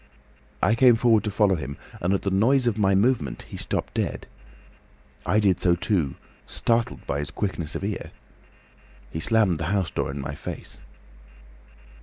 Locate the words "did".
5.39-5.59